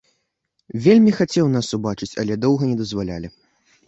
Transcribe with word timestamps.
Вельмі 0.85 1.11
хацеў 1.17 1.51
нас 1.55 1.67
убачыць, 1.79 2.09
але 2.23 2.39
доўга 2.47 2.63
не 2.71 2.77
дазвалялі. 2.81 3.31